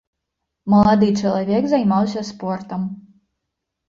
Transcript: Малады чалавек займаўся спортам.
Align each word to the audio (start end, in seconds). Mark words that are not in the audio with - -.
Малады 0.73 1.09
чалавек 1.21 1.63
займаўся 1.73 2.23
спортам. 2.31 2.81